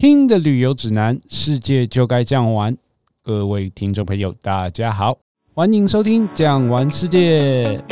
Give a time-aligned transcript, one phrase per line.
[0.00, 2.76] 听的旅游指南，世界就该这样玩。
[3.20, 5.18] 各位听众朋友，大家好，
[5.52, 7.82] 欢迎收听《这样玩世界》，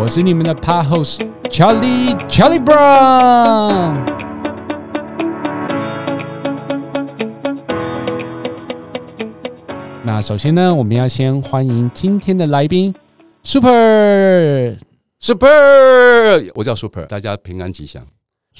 [0.00, 1.18] 我是你们的 Pod host
[1.50, 4.06] Charlie Charlie Brown。
[10.02, 12.94] 那首先呢，我们要先欢迎今天的来宾
[13.42, 14.78] Super
[15.20, 15.46] Super，
[16.54, 18.02] 我叫 Super，大家平安吉祥。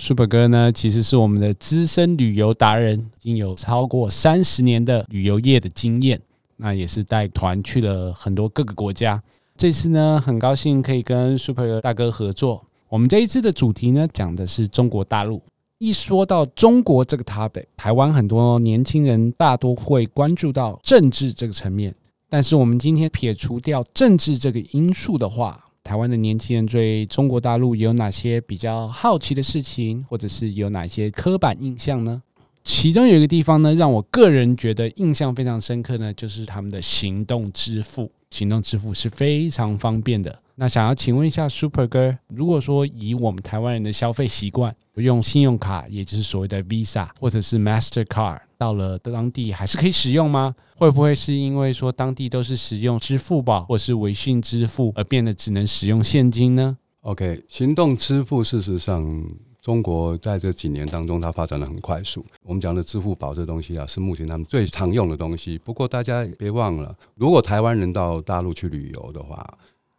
[0.01, 6.21] Super 哥呢，其实是我们的资深旅游达人，已经有超过三十年的旅游业的经验。
[6.57, 9.21] 那也是带团去了很多各个国家。
[9.57, 12.65] 这次呢，很高兴可以跟 Super 大哥合作。
[12.89, 15.43] 我们这一次的主题呢，讲的是中国大陆。
[15.79, 21.93] 一说到中国这个 topic，台湾很多年轻人大多会关注到政治这个层面。
[22.29, 32.23] 但是我们今天撇除掉政治这个因素的话，台湾的年轻人对中国大陆有哪些比较好奇的事情，或者是有哪些刻板印象呢？
[32.63, 38.13] 其中有一个地方呢，让我个人觉得印象非常深刻呢，就是他们的行动支付。
[38.29, 40.39] 行动支付是非常方便的。
[40.57, 50.55] 那想要请问一下 Super 哥，如果说以我们台湾人的消费习惯，用信用卡，也就是所谓的 Visa 或者是 Mastercard，到了当地还是可以使用吗？
[50.77, 59.25] 会不会是因为说当地都是使用支付宝或是微信支付，而变得只能使用现金呢？OK，行动支付事实上，
[59.61, 62.25] 中国在这几年当中，它发展的很快速。
[62.43, 65.59] 我们讲的支付宝这东西啊，是目前他们最常用的东西。
[65.59, 69.45] 不过大家别忘了，如果台湾人到大陆去旅游的话，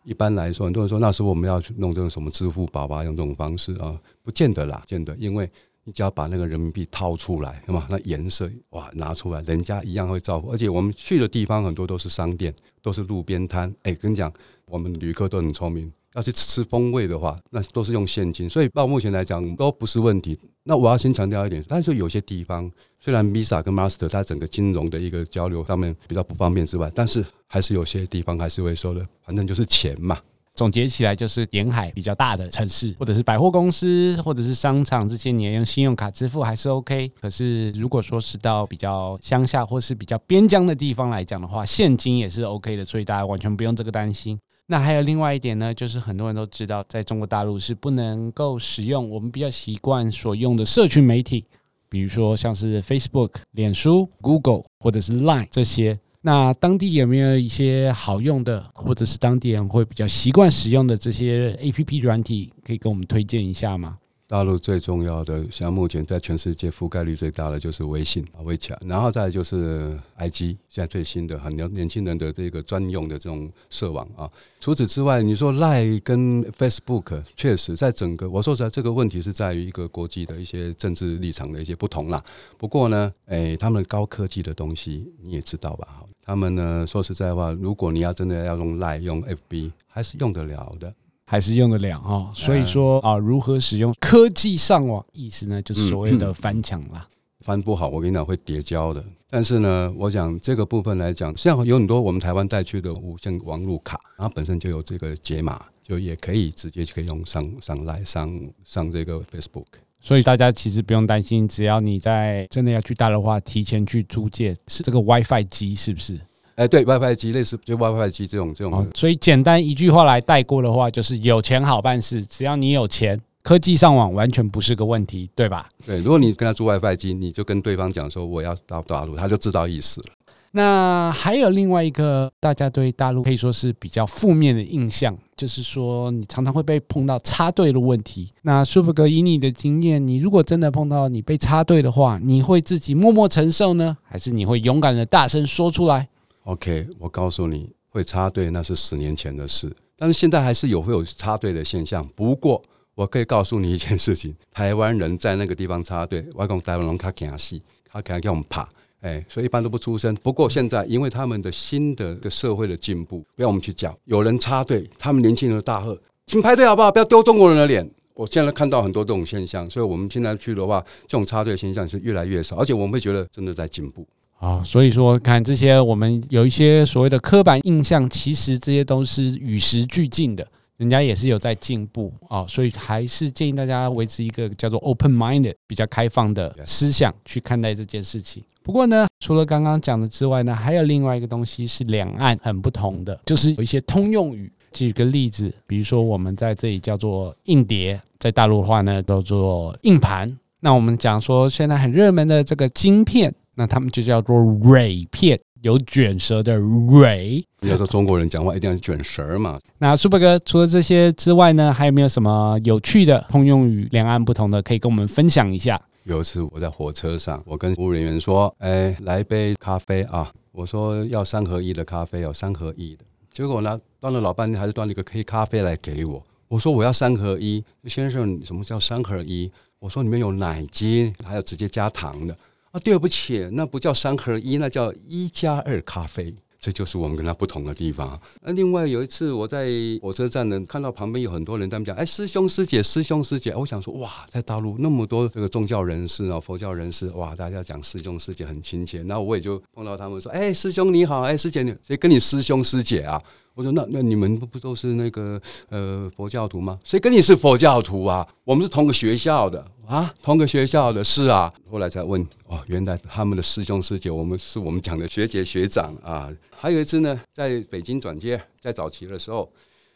[0.09, 5.49] 一般来说，很多人说那时候我们要去弄这种什么支付宝啊，用这种方式啊，不见得啦，见得，因为。
[5.85, 10.51] 你只要把那个人民币掏出来，那么那颜色哇拿出来，人家一样会照顾。
[10.51, 13.73] 而且我们去的地方很多都是商店，都是路边摊。
[13.81, 14.31] 哎，跟你讲，
[14.65, 18.49] 我们旅客都很聪明，要去吃风味的话，那都是用现金。
[18.49, 20.37] 所以到目前来讲都不是问题。
[20.63, 30.17] 那我要先强调一点，但是有些地方虽然 Visa 跟 Master 在整个金融的一个交流上面比较不方便之外，但是还是有些地方还是会收的，反正就是钱嘛。
[30.55, 37.09] 总结起来就是沿海比较大的城市，或者是百货公司，或者是商场，这些你要用信用卡支付还是 OK。
[37.21, 44.37] 可是如果说是到比较乡下或是比较边疆的地方来讲的话，现金也是 OK 的，所以大家完全不用这个担心。
[44.71, 51.43] 那还有另外一点呢，就是很多人都知道，在中国大陆是不能够使用我们比较习惯所用的社群媒体，
[51.89, 55.99] 比如说像是 Facebook、脸书、Google 或者是 Line 这些。
[56.21, 63.97] 那当地有没有一些好用的，或者是当地人会比较习惯使用的这些 APP 软体，可以跟我们推荐一下吗？
[64.29, 74.29] 大陆最重要的，像目前在全世界覆盖率最大的就是微信啊，微信，然后再就是 IG，现在最新的很年年轻人的这个专用的这种社网啊。
[74.59, 82.23] 除此之外，你说 Line 跟 Facebook，确实在整个我说实在，这个问题是在于一个国际的一些政治立场的一些不同啦。
[82.55, 86.03] 不过呢，诶，他们高科技的东西你也知道吧？
[86.23, 90.93] 他们呢，说实在话，如果你要真的要用 Line 用 FB，还是用得了的。
[91.31, 97.07] 还是用得了哈，所以说啊，如何使用科技上网，意思呢，就是所谓的翻墙啦。
[97.45, 99.05] 翻不好，我跟你讲会叠交的。
[99.29, 108.27] 但是呢，我讲这个部分来讲，像有很多我们台湾带去的无线网路卡，然后本身就有这个解码，就也可以直接就可以用上上来上
[108.65, 109.65] 上这个 Facebook。
[109.99, 116.19] 所以大家其实不用担心，只要你在真的要去大陆的话，提前去租借是这个 WiFi 机，是不是？
[116.59, 122.25] 哎，对，WiFi 机类似就 WiFi 机这种这种、哦，所以简单一句话来带过的话，就是有钱好办事。
[122.25, 125.69] 只要你有钱，科技上网完全不是个问题，对吧？
[125.85, 130.07] 对，如果你跟他租 WiFi 机，你就跟对方讲说我要到大陆，他就知道意思了。
[130.51, 138.33] 那还有另外一个，大家对大陆可以说是比较负面的印象，就是说你常常会被碰到插队的问题。
[138.41, 146.09] 那 Super 哥，以你的经验，你如果真的碰到你被插队的话，你会自己默默承受呢，还是你会勇敢的大声说出来
[146.49, 152.03] ？OK，我告诉你会插队那是十年前的事，但是现在还是有会有插队的现象。
[152.15, 152.59] 不过
[152.95, 158.67] 我可以告诉你一件事情：台湾人在那个地方插队，外公台湾人他惊死，他敢叫我们怕，
[159.01, 160.15] 哎，所以一般都不出声。
[160.23, 165.95] 不过现在因为他们的新的个社会的进步，不要我们去讲，有人插队，他们年轻人大喝，
[166.25, 166.91] 请排队好不好？
[166.91, 167.87] 不要丢中国人的脸。
[168.15, 174.05] 我现在看到很多这种现象，所以我们现在去的话，这种插队的现象是越来越少，而且我们会觉得真的在进步。
[174.39, 180.47] 啊，所以说看这些，我们有一些所谓的刻板印象，其实这些都是与时俱进的，
[180.77, 188.41] 人家也是有在进步啊，所以还是建议大家维持一个叫做 open-minded 比较开放的思想去看待这件事情。
[188.63, 194.51] 不过呢，除了刚刚讲的之外呢，还有另外一个东西是两岸很不同的，就是有一些通用语。
[194.71, 200.37] 举个例子，比如说我们在这里叫做硬碟，在大陆的话呢叫做硬盘。
[200.59, 207.45] 那我们讲说现在很热门的这个晶片，那他们就叫做蕊片，有卷舌的蕊。
[207.59, 209.59] 你要说中国人讲话一定要卷舌嘛？
[209.79, 215.77] 那 Super 哥除了这些之外呢，还有没有什么有趣的通用语两岸不同的可以跟我们分享一下？
[216.05, 223.03] 有一次我在火车上，我跟服务人员说：“哎，来杯咖啡啊！”我说要三合一的咖啡，有三合一的。
[223.29, 226.23] 结果呢，端了老半天，还是端了一个黑咖啡来给我。
[226.47, 229.51] 我说我要三合一，先生，什么叫三合一？
[229.79, 232.35] 我说里面有奶精，还有直接加糖的。
[232.71, 236.35] 啊，对不起，那不叫三合一，那叫一加二咖啡。
[236.61, 238.19] 这就是我们跟他不同的地方。
[238.41, 239.69] 那另外有一次我在
[240.01, 249.01] 火车站呢，看到旁边有很多人，他们讲：“哎，师兄师姐，师兄师姐。”我想说，哇，在大陆那么多这个宗教人士啊，佛教人士，哇，大家讲师兄师姐很亲切。
[249.03, 253.23] 那我也就碰到他们说：“哎，师兄你好，哎，师姐你谁跟你师兄师姐啊？”
[253.59, 256.79] 我说那那你们不不都是那个呃佛教徒吗？
[256.85, 258.25] 谁跟你是佛教徒啊？
[258.45, 261.53] 我们是同个学校的啊，同个学校的，是啊。
[261.69, 266.31] 后来才问哦，原来他们的师兄师姐，我们是我们讲的学姐学长啊。
[266.55, 269.51] 还有一次呢，在北京转机，在早期的时候，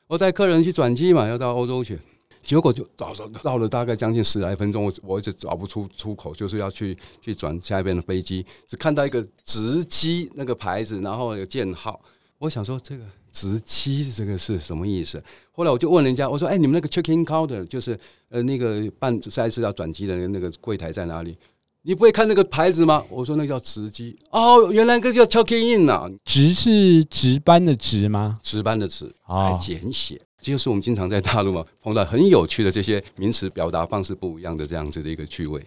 [0.07, 1.97] 我带客人去转机嘛，要到欧洲去，
[2.41, 12.01] 结果就早到了大概将近十来分钟，我我一直找不出出口，就是要去去转下一边的飞机，只看到一个直机那个牌子，然后有舰号，
[12.39, 13.05] 我想说这个。
[13.33, 15.21] 值机这个是什么意思？
[15.51, 17.99] 后来我就问人家，我说：“哎，你们那个 check-in counter 就是
[18.29, 21.35] 呃那个办赛事要转机的那个柜台在哪里？
[21.81, 26.09] 你不会看那个牌子吗？”我说：“那叫值机。”哦，原来那个叫 check in 啊。
[26.23, 28.37] 值是值班的值吗？
[28.41, 30.21] 值班的值，还简写。
[30.39, 35.65] 这就是我们经常在大陆嘛碰到很有趣的这些名词表达方式不一样的这样子的一个趣味。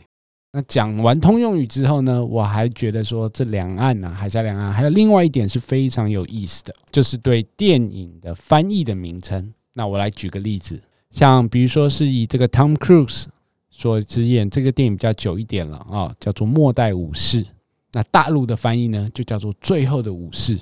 [0.52, 9.52] 那讲完通用语之后呢，我还觉得说这两岸啊，海峡两岸还有另外一点是非常有意思的，就是对电影的翻译的名称。
[9.74, 13.26] 那我来举个例子，像比如说是以这个 Tom Cruise
[13.70, 17.42] 所执演这个电影比较久一点了啊，叫做《末代武士》。
[17.92, 20.56] 那大陆的翻译呢，就叫做《最后的武士》。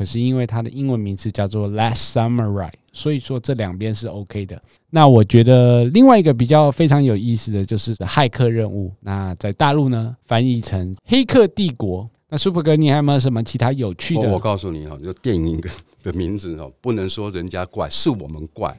[0.00, 4.58] 可是因为它的英文名字叫做《Last Samurai》，所以说这两边是 OK 的。
[4.88, 12.04] 那我觉得另外一个比较非常有意思的就是《骇客任务》，那在大陆呢翻译成《黑客帝国》。
[12.30, 14.26] 那 Super 哥，你还有没有什么其他有趣的？
[14.30, 15.60] 我告诉你哈，就电影
[16.02, 18.74] 的名字哦，不能说人家怪，是我们怪，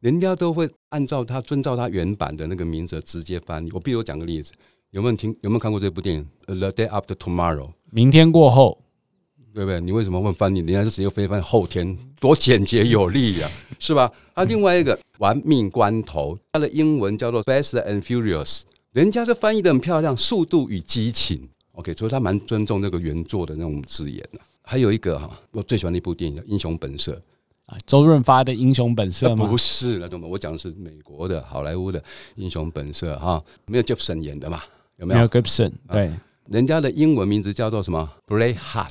[0.00, 3.70] 人家都会按照他遵照他原版的那个名字直接翻译。
[3.72, 4.52] 我比如讲个例子，
[4.92, 6.26] 有没有听有没有看过这部电影
[6.58, 7.66] 《The Day After Tomorrow》？
[7.90, 8.81] 明天过后。
[9.54, 9.80] 对不对？
[9.80, 10.60] 你为什么问翻译？
[10.60, 14.10] 人家是直接飞翻后天，多简洁有力呀， 是吧？
[14.34, 18.60] 啊，另外一个《玩命关头》，它的英文叫做《Fast and Furious》，
[18.92, 21.38] 人家这翻译的很漂亮，《速度与激情》。
[21.72, 24.40] OK，所以他蛮尊重那个原作的那种字眼的。
[24.62, 27.12] 还有一个哈，我最喜欢的一部电影叫《英雄本色》
[27.66, 29.46] 啊，周润发的《英雄本色》吗？
[29.46, 32.00] 不是那种，我讲的是美国的好莱坞的
[32.36, 34.62] 《英雄本色》哈，没有 Gibson 演的嘛？
[34.96, 35.18] 有没有？
[35.18, 36.12] 没有 Gibson，对，
[36.48, 38.88] 人家的英文名字叫做什么？Braveheart。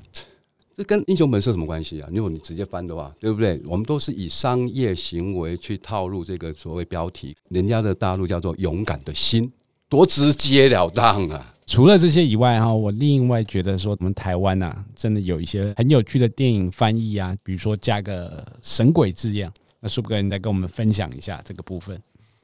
[0.84, 2.10] 跟英雄本色什么关系啊？
[2.12, 3.62] 如果你直接翻的话，对不对？
[3.66, 9.52] 我们都是以商业行为去套入这个所谓标题，人家的大陆叫做勇敢的心，
[9.90, 11.54] 多直截了当啊！
[11.68, 21.98] 除了这些以外哈，我另外觉得说，我们台湾呐，真的有一些很有趣的电影翻译啊，比如说加个神鬼字样，那舒哥，你再跟我们分享一下这个部分。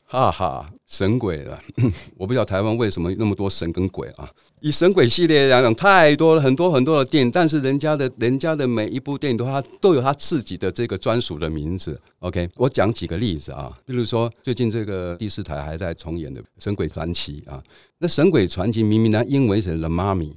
[0.10, 1.60] 哈哈，神鬼了！
[2.16, 4.32] 我不知道台湾为什么那么多神跟鬼啊？
[4.62, 12.00] 以神鬼系列来讲，太多了，很多很多的电影，但是人家的人家的每一部电影都他都有它自己的这个专属的名字。
[12.20, 17.62] OK，我讲几个例子啊，比如说最近这个第四台还在重演的《神鬼传奇》啊，
[17.98, 20.34] 那《神鬼传奇》明明呢英文是 The 妈咪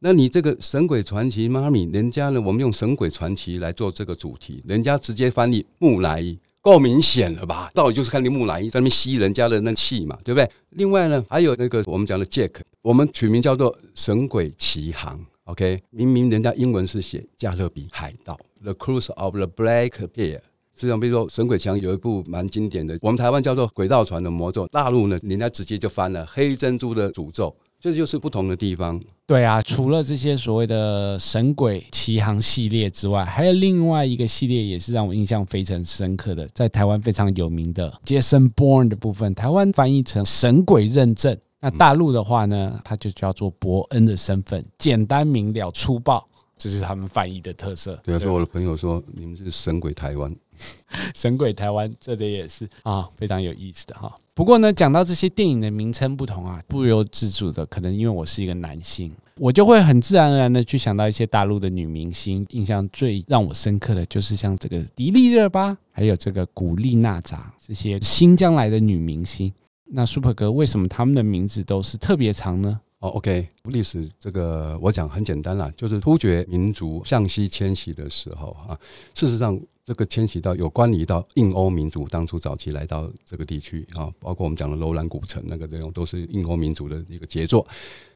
[0.00, 6.36] 那你这个《神鬼传奇》Mummy，人家呢我们用《神鬼传奇》来做这个主题，人家直接翻译木乃伊。
[6.62, 7.70] 够明显了吧？
[7.74, 10.48] 到底就是看你木乃伊在那边吸人家的那气嘛，对不对？
[10.70, 15.18] 另外呢，还有那个我们讲的 Jack，我们取名叫做《神鬼奇航》。
[15.44, 20.38] OK，明明人家英文是写《加勒比海盗》The Cruise of the Black Pearl。
[20.74, 27.48] 实际上，比如说《神鬼奇航》有一部蛮经典的，我们台湾叫做《轨道船的魔咒》，大陆呢，人家直接就翻了《黑珍珠的诅咒》。
[27.82, 29.00] 这就是不同的地方。
[29.26, 46.24] 对啊，除了这些所谓的《神鬼奇航》系列之外，还有另外一个系列也是让我印象非常深刻的，在台湾非常有名的《Jason Bourne》的部分，台湾翻译成《神鬼认证》，那大陆的话呢，它就叫做伯恩的身份，简单明了、粗暴，
[46.56, 47.98] 这是他们翻译的特色。
[48.04, 50.32] 对啊，说我的朋友说，你们是神鬼台湾。
[51.16, 54.14] 神鬼台湾，这里也是啊，非常有意思的哈。
[54.34, 62.46] 不过呢，讲到这些电影的名称不同啊，不由自主的，可能因为我是一个男性，我就会很自然而然的去想到一些大陆的女明星。
[62.50, 69.52] 印象最让我深刻的就是像这个迪丽热巴，还有这个古力娜扎这些新疆来的女明星。
[69.84, 72.80] 那 Super 哥为什么他们的名字都是特别长呢？
[73.00, 78.78] 哦，OK，历史这个我讲很简单啦，就是突厥民族向西迁徙的时候啊，
[79.12, 87.66] 事实上这个迁徙到有关于到印欧民族当初早期来到这个地区啊，包括我们讲的楼兰古城那个这种都是印欧民族的一个杰作，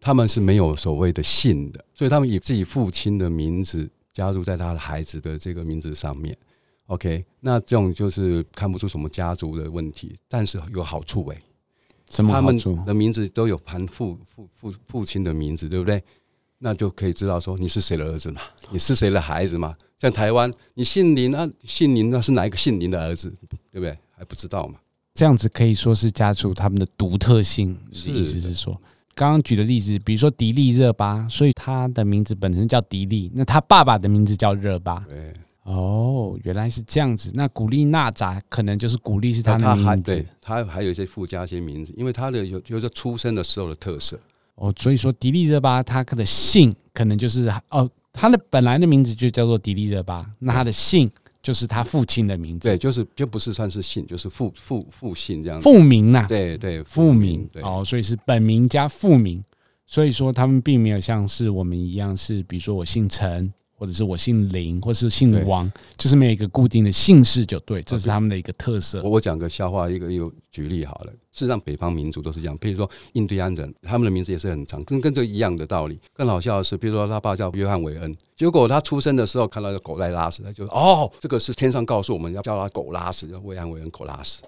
[0.01, 6.37] 他们是没有所谓的姓的，所以他们以自己父亲的名字加入在他的孩子的这个名字上面。
[6.87, 11.43] OK，那这种就是看不出什么家族的问题，但是有好处诶、欸。
[12.09, 16.01] 什么他们的名字都有含父父父父亲的名字，对不对？
[16.59, 19.77] 那就可以知道说你是谁的儿子嘛，你是谁的孩子嘛？
[19.99, 23.29] 像台湾，你姓林啊，姓林那是哪一个姓林的儿子，
[23.71, 23.97] 对不对？
[24.17, 24.79] 还不知道嘛？
[25.15, 27.79] 这样子可以说是家族他们的独特性。
[27.93, 28.79] 是意思是说，
[29.15, 35.05] 刚刚举的例子，比如说迪丽热巴，所以他的名字本身叫迪丽，那他爸爸的名字叫热巴。
[35.09, 35.33] 对。
[35.63, 37.31] 哦，原来是这样子。
[37.35, 44.17] 那古力娜扎可能就是古力是他的名字，他还有一些附加一些名字，因为他的有就是出生的时候的特色。
[44.57, 51.11] 哦，所以说迪丽热巴她的姓可能就是哦，她的本来的名字就叫做迪丽热巴，那她的姓
[51.43, 52.69] 就是她父亲的名字。
[52.69, 55.63] 对，就是就不是算是姓，就是父父父姓这样子。
[55.63, 57.49] 父名呐、啊，对对，父名。
[57.63, 59.43] 哦，所以是本名加父名。
[59.87, 63.53] 所以说他们并没有像是我们一样，是比如说我姓陈。
[63.77, 69.03] 或者是我姓林，或是姓王，就是没有一个固定的姓氏就对，这是他们的一个特色。
[69.03, 71.13] 我我讲个笑话，一个一个举例好了。
[71.33, 76.01] 事实上，北方民族都是这样，比如说印第安人，他们的名字也是很长，跟跟这一样的道理。
[76.15, 84.43] 更好笑的是，比如说他爸叫约翰韦恩，结果他出生的时候看到个狗在拉屎，他就说哦，这个是天上告诉我们要叫他狗拉屎，叫约翰韦恩狗拉屎。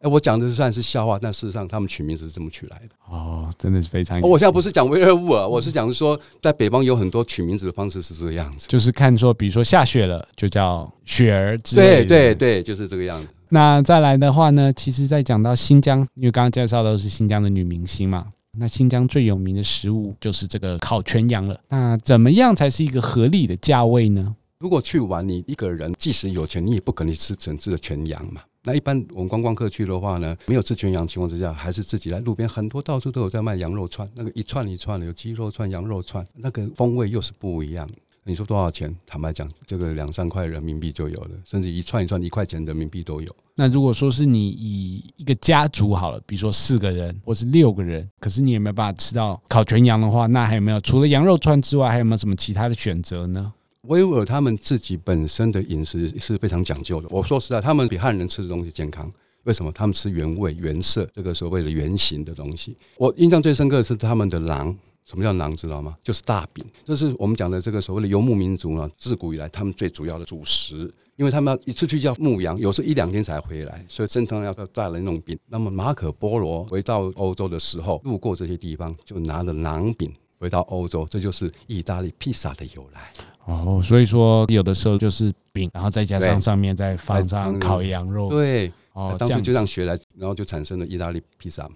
[0.00, 2.94] 哎，我讲的算是笑话，但事实上他们取名字是这么取来的。
[3.06, 4.18] 哦，真的是非常。
[4.22, 12.04] 我现在不是讲维尔乌尔，我是讲说在北方有很多取名字的方式是这个样子，就是看说，比如说下雪了就叫雪儿之类的。
[12.06, 13.28] 对对对，就是这个样子。
[13.50, 18.28] 那再来的话呢，其实在讲到新疆，因为刚刚介绍的都是新疆的女明星嘛，
[18.58, 21.60] 那新疆最有名的食物就是这个烤全羊了。
[21.68, 24.34] 那怎么样才是一个合理的价位呢？
[24.60, 28.40] 如果去玩，你一个人即使有钱，你也不可能吃整只的全羊嘛。
[28.64, 37.88] 那一般我们观光客去的话呢，没有吃全羊情况之下，还是自己来路边很多到处都有在卖羊肉串，那个一串一串的有鸡肉串、羊肉串，那个风味又是不一样。
[38.22, 38.94] 你说多少钱？
[39.06, 43.34] 坦白讲，这个两三块人民币就有了，甚至一串一串一块钱人民币都有。
[43.54, 53.52] 那如果说是你以一个家族好了，比如说四个人或是六个人，可是你也没有办法吃到烤全羊的话，那还有没有除了羊肉串之外，还有没有什么其他的选择呢？
[53.88, 57.08] 维吾尔他们自己本身的饮食是非常讲究的。
[57.10, 59.10] 我说实在，他们比汉人吃的东西健康。
[59.44, 59.72] 为什么？
[59.72, 62.76] 他们吃原味、原色，这个所谓的原型的东西。
[62.98, 64.76] 我印象最深刻的是他们的馕。
[65.06, 65.56] 什么叫馕？
[65.56, 65.96] 知道吗？
[66.04, 66.62] 就是大饼。
[66.84, 70.92] 这是我们讲的这个所谓的游牧民族呢，自古以来他们最主要的主食。
[71.16, 75.38] 因为他们要一出去叫牧羊，有时候一两天才回来，所以经常要带来那种饼。
[75.48, 83.12] 那么马可波罗回到欧洲的时候，路过这些地方，就拿了馕饼回到欧洲，这就是意大利披萨的由来。
[83.44, 88.30] 哦，所以说有的时候就是饼，然后再加上上面再放上烤羊肉。
[88.30, 91.74] 对，哦，当初就这样学来，然后就产生了意大利披萨嘛。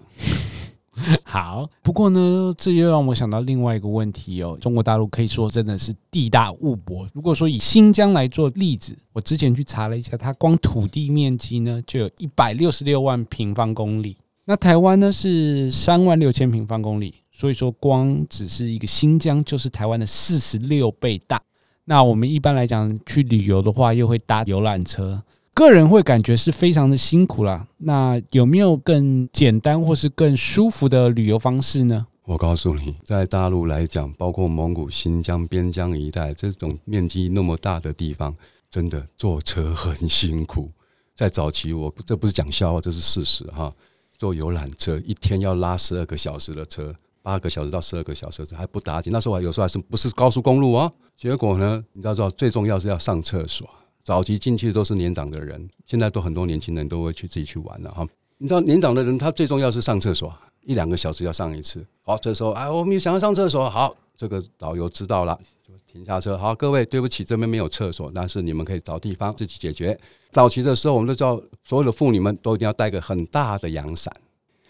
[1.25, 4.56] 好，不过呢，这又让我想到另外一个问题哦。
[4.61, 7.06] 中国大陆可以说真的是地大物博。
[7.12, 21.43] 如果说以新疆来做例子，我之前去查了一下，它光土地面积呢就有一百六十六万平方公里，那台湾呢是三万六千平方公里，所以说光只是一个新疆就是台湾的四十六倍大。
[21.85, 25.21] 那我们一般来讲去旅游的话，又会搭游览车，
[25.53, 27.67] 个人会感觉是非常的辛苦啦。
[27.79, 32.07] 那有没有更简单或是更舒服的旅游方式呢？
[32.25, 38.35] 我告诉你，在大陆来讲，包括蒙古、新疆边疆一带这种面积那么大的地方，
[38.71, 40.71] 真的坐车很辛苦。
[41.14, 43.71] 在早期，我这不是讲笑话，这是事实哈。
[44.17, 46.95] 坐游览车一天要拉十二个小时的车。
[47.25, 50.93] 八个小时到十二个小时还不打紧，那时候还有时候还是不是高速公路啊？
[51.16, 53.66] 结果呢，你知道最重要是要上厕所。
[54.02, 58.07] 早期进去的都是年长的人，现在都很多年轻人都会去自己去玩了哈。
[58.37, 60.31] 你知道年长的人他最重要是上厕所，
[60.64, 61.83] 一两个小时要上一次。
[62.02, 66.37] 好，这时候哎，我们想要上厕所，好，这个导游知道了，就停下车。
[66.37, 69.99] 好，各位对不起，这边没有厕所，但是你们可以找地方自己解决。
[70.31, 74.14] 早期的时候，我们都知道所有的妇女们都一定要带个很大的阳伞，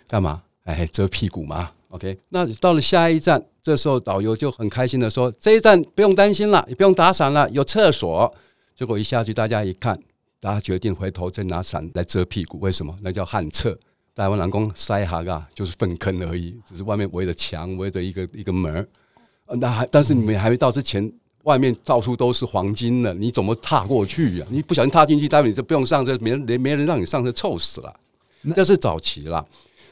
[0.06, 0.44] 干嘛？
[0.62, 1.72] 哎，遮屁股嘛。
[1.94, 8.34] OK，那到了下一站，这时候导游就很开心的说：“这一站不用担心了，也不用打伞了，有厕所。”
[8.74, 9.96] 结果一下去，大家一看，
[10.40, 12.58] 大家决定回头再拿伞来遮屁股。
[12.58, 12.92] 为什么？
[13.00, 13.78] 那叫旱厕。
[14.12, 18.88] 台湾人讲塞哈嘎，就是粪坑而已，只是外面围着墙，围着一个一个门儿。
[19.56, 21.12] 那还但是你们还没到之前，
[21.44, 24.50] 外面到处都是黄金呢，你怎么踏过去呀、啊？
[24.50, 27.94] 你不小心踏进去，待会你就不用上车，没人没人让你上车，臭死了。
[28.52, 29.46] 这是早期了。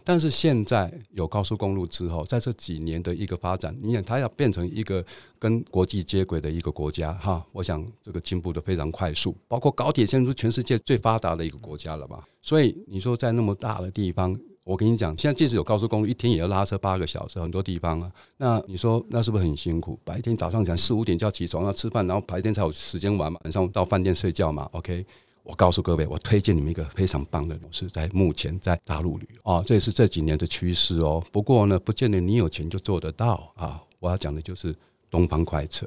[0.05, 5.05] 但是现在有高速公路之后，在这几年的一个发展，你想它要变成一个
[5.39, 12.25] 跟国际接轨的一个国家哈，我想这个进步的非常快速，包括高铁现在是全世界最发达的一个国家了吧？
[12.41, 14.39] 所以你说在那么大的地方。
[14.65, 18.09] 我跟你讲，现在即使有高速公路，一天也要拉车八个小时，很多地方啊。
[18.37, 19.99] 那你说那是不是很辛苦？
[20.05, 24.69] 白天早上讲四五点就要起床要吃饭，然后白天才有时间玩嘛，晚上到饭店睡觉嘛。
[24.71, 25.05] OK，
[25.45, 31.23] 我告诉各位，我推荐你们一个非常棒的模式，在目前在大陆旅游哦，这也是这几年的趋势哦。
[31.33, 33.81] 不过呢，不见得你有钱就做得到啊。
[33.99, 34.75] 我要讲的就是
[35.11, 35.87] 东方快车。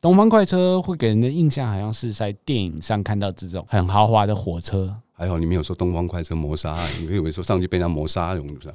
[0.00, 4.94] 东方快车会给人的印象好像是在电影上看到这种很豪华的火车。
[5.12, 8.68] 还好你没有说东方快车谋杀，你以为说上去被人家谋杀那种，是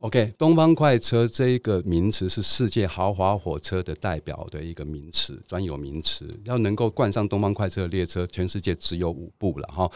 [0.00, 6.38] ？OK，东方快车这一个名词是世界豪华火车的代表的一个名词，专有名词。
[6.44, 9.90] 要能够冠上东方快车的列车，全世界只有五部了哈。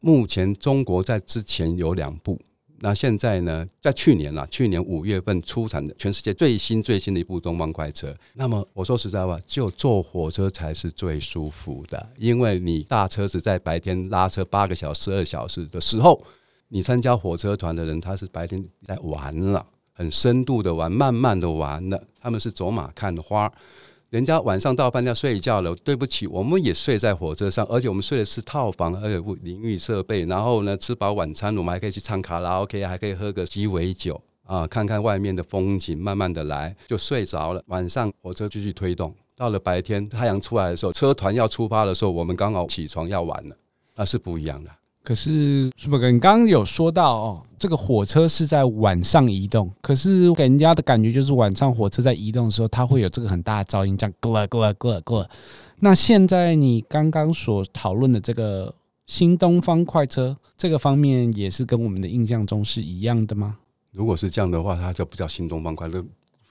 [0.00, 2.38] 目前中国在之前有两部。
[2.80, 8.14] 那现在呢，在去年啊，去年五月份出产的全世界最新最新的一部东方快车。
[8.34, 16.22] 那么我说实在话，就坐火车才是最舒服的，因为你大车子在白天拉车八个小时、二小时的时候，
[16.68, 23.50] 你参加火车团的人，他是白天在玩了，很深度的玩，慢慢的玩了，他们是走马看花。
[24.10, 30.24] 人家晚上到饭店睡觉了，对不起，我们也睡在火车上，而且我们睡的是套房，而且不淋浴设备。
[30.24, 37.62] 然后呢，吃饱晚餐，我们还可以去唱卡拉 OK，还可以喝个鸡尾酒啊，看看外面的风景，慢慢的来，就睡着了。
[37.66, 43.56] 晚上火车继续推动，到了白天太阳出来的时候，车团要出发的时候，我们刚好起床要玩了，
[43.94, 44.70] 那是不一样的。
[45.08, 55.30] 可是舒伯哥，你刚刚有说到哦，这个火车是在晚上移动，可是给人家的感觉就是晚上火车在移动的时候，它会有这个很大的噪音，这样咯咯咯咯。
[55.78, 58.74] 那现在你刚刚所讨论的这个
[59.06, 63.56] 新东方快车，这个方面也是跟我们的印象中是一样的吗？
[63.92, 66.04] 如果是这样的话，它就不叫新东方快车。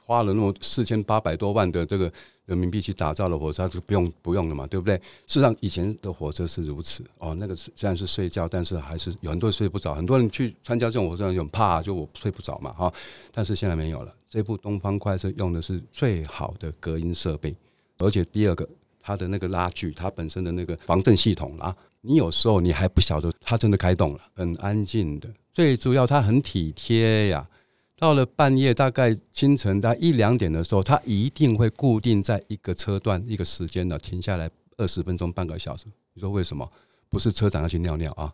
[0.03, 2.11] 花了那么四千八百多万的这个
[2.47, 4.95] 人民币去打造的火车，就不用不用了嘛，对不对？
[5.27, 7.35] 事实上，以前的火车是如此哦。
[7.37, 9.93] 那个虽然是睡觉，但是还是有很多人睡不着。
[9.93, 12.91] 很多人去参加这种火车，就很怕，就我睡不着嘛，哈。
[13.33, 14.15] 但是现在没有了。
[14.29, 17.53] 这部东方快车用的是最好的隔音设备，
[17.97, 18.67] 而且第二个，
[19.01, 25.29] 它的那个拉距，它本身的那个防震系统啊，你有时候你还不晓得它真的开动了，很安静的。
[25.53, 27.45] 最主要，它很体贴呀。
[27.99, 35.87] 到了半夜，大概清晨大概一两点的时候，它一定会固定在一个车段一个时间呢停下来二十分钟半个小时。
[36.13, 36.69] 你说为什么？
[37.09, 38.31] 不是车长要去尿尿啊？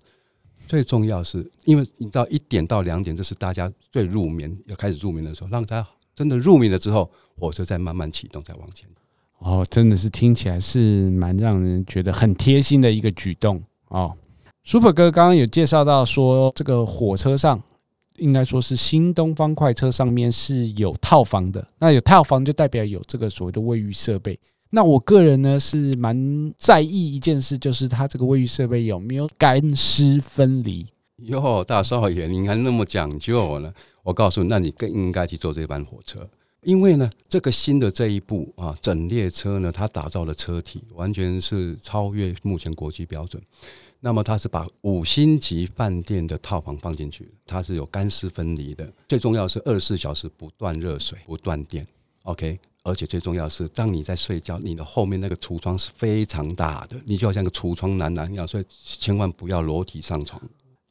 [0.68, 8.90] 最重要是因为你到一点到两点，这是大家最入眠要开始入眠的时候，让大家真的入眠了之后，火车再慢慢启动，再往前。
[9.40, 14.14] 哦，真的是听起来是蛮让人觉得很贴心的一个举动哦。
[14.66, 17.64] Super 哥刚刚有介绍到说，这个火车上。
[18.18, 24.40] 应该说是新东方快车上面是有套房的，那有套房就代表有这个所谓的卫浴设备。
[24.70, 30.86] 那我个人呢是蛮在意一件事，就是它这个卫浴设备有没有干湿分离。
[31.18, 33.72] 哟，大少爷，你还那么讲究呢？
[34.02, 36.28] 我告诉你，那你更应该去坐这班火车，
[36.64, 43.42] 因为呢，这个新的这一部啊，整列车呢，它打造的车体完全是超越目前国际标准。
[44.06, 48.86] 那么它是把五星级饭店的套房放进去，它是有干湿分离的。
[49.08, 51.88] 最重要是二十四小时不断热水、不断电。
[52.24, 60.42] OK，而且最重要是，当你在睡觉，你的后面那个橱窗是非常大的，你就好像个橱窗男男一样，所以千万不要裸体上床。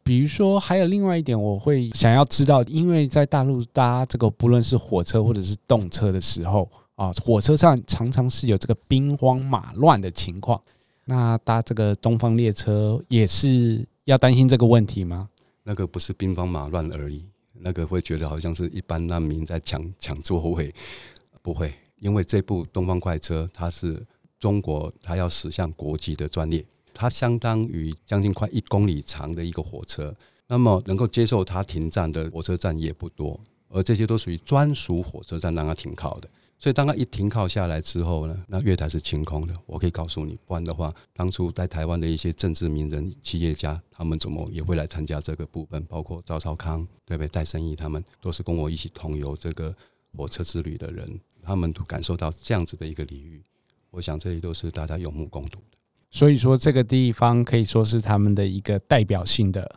[0.02, 10.58] 比如说，还有另外一点，我会想要知道，因为在大陆搭这个不论是火车或者是动车的时候啊，火车上常常是有这个兵荒马乱的情况。
[11.04, 15.28] 那搭这个东方列车也是要担心这个问题吗？
[15.64, 20.72] 那个不是兵荒马乱而已，那个会觉得好像是一般难民在抢抢座位，
[21.40, 24.04] 不会，因为这部东方快车它是
[24.38, 30.14] 中国，它要驶向国际的专列，它相当于将近快一公里长的一个火车，
[30.48, 33.38] 那么能够接受它停站的火车站也不多，
[33.68, 36.28] 而这些都属于专属火车站让它停靠的。
[36.62, 39.54] 所以，当他一停靠下来之后呢，那月台是清空的。
[39.66, 45.84] 我可以告诉你，不然的话，当初在台湾的一些政治名人、企业家，他们怎么也会来参加这个部分？
[45.86, 47.26] 包括赵少康，对不对？
[47.26, 49.74] 戴生义他们都是跟我一起同游这个
[50.16, 51.04] 火车之旅的人，
[51.42, 53.42] 他们都感受到这样子的一个礼遇。
[53.90, 55.76] 我想，这些都是大家有目共睹的。
[56.12, 59.68] 所以说，这个地方可以说是他们的一个代表性的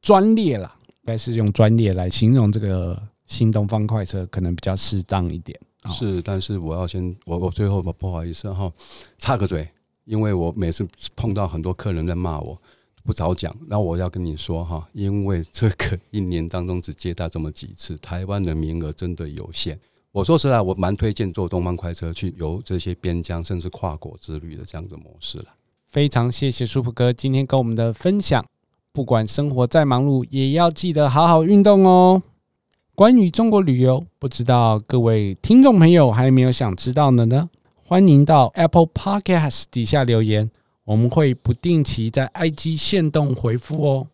[0.00, 5.58] 专列了，应该是用专列来形容这个新东方快车，可能比较适当一点。
[5.92, 8.72] 是，但是我要先，我我最后不不好意思哈，
[9.18, 9.68] 插个嘴，
[10.04, 12.58] 因为我每次碰到很多客人在骂我，
[13.04, 13.54] 不早讲。
[13.66, 19.78] 那我要跟你说哈，因为这个一年当中只接待这么几次，台湾的名额真的有限。
[20.12, 25.44] 我说实在，我蛮推荐坐东方快车去游这些边疆，甚至跨国之旅的这样的模式了。
[25.86, 28.44] 非常谢谢舒普哥今天跟我们的分享。
[28.90, 32.20] 不管生活再忙碌，也要记得好好运动哦。
[32.98, 37.48] 关于中国旅游，不知道各位听众朋友还有没有想知道的呢？
[37.84, 40.50] 欢迎到 Apple Podcast 底下留言，
[40.82, 44.08] 我们会不定期在 IG 限动回复哦。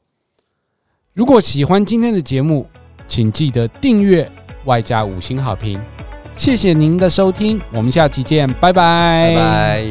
[1.14, 2.66] 如果喜欢今天的节目，
[3.06, 4.30] 请记得订阅
[4.66, 5.80] 外加五星好评。
[6.36, 9.34] 谢谢您的收听，我们下期见，拜拜。
[9.34, 9.84] 拜拜。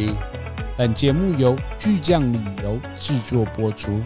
[0.77, 3.99] 本节目由巨匠旅游制作播出。